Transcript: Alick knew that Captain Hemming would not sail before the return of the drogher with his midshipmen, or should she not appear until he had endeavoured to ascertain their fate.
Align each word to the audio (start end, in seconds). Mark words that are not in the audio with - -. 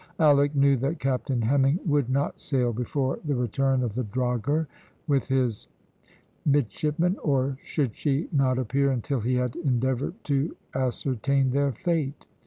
Alick 0.19 0.55
knew 0.55 0.77
that 0.77 0.99
Captain 0.99 1.43
Hemming 1.43 1.79
would 1.85 2.09
not 2.09 2.39
sail 2.41 2.73
before 2.73 3.19
the 3.23 3.35
return 3.35 3.83
of 3.83 3.93
the 3.93 4.03
drogher 4.03 4.65
with 5.05 5.27
his 5.27 5.67
midshipmen, 6.43 7.17
or 7.21 7.59
should 7.61 7.95
she 7.95 8.27
not 8.31 8.57
appear 8.57 8.89
until 8.89 9.19
he 9.19 9.35
had 9.35 9.55
endeavoured 9.57 10.15
to 10.23 10.55
ascertain 10.73 11.51
their 11.51 11.71
fate. 11.71 12.25